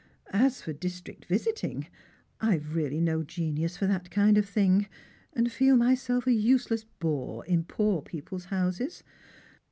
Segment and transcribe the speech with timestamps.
[0.33, 1.85] As for district visiting,
[2.39, 4.87] I have really no genius for that kind of thing,
[5.33, 9.03] and I'eel myself a useless bore in poor people's houses.